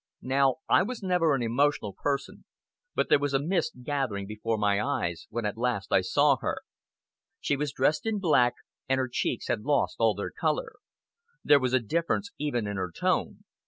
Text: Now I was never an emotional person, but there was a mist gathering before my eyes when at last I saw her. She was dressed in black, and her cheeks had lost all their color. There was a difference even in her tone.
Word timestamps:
Now 0.23 0.55
I 0.67 0.81
was 0.81 1.03
never 1.03 1.35
an 1.35 1.43
emotional 1.43 1.93
person, 1.93 2.43
but 2.95 3.07
there 3.09 3.19
was 3.19 3.35
a 3.35 3.39
mist 3.39 3.83
gathering 3.83 4.25
before 4.25 4.57
my 4.57 4.81
eyes 4.83 5.27
when 5.29 5.45
at 5.45 5.59
last 5.59 5.91
I 5.91 6.01
saw 6.01 6.37
her. 6.37 6.61
She 7.39 7.55
was 7.55 7.71
dressed 7.71 8.07
in 8.07 8.17
black, 8.17 8.55
and 8.89 8.97
her 8.97 9.07
cheeks 9.11 9.47
had 9.47 9.61
lost 9.61 9.97
all 9.99 10.15
their 10.15 10.31
color. 10.31 10.73
There 11.43 11.59
was 11.59 11.73
a 11.73 11.79
difference 11.79 12.31
even 12.39 12.65
in 12.65 12.77
her 12.77 12.91
tone. 12.91 13.43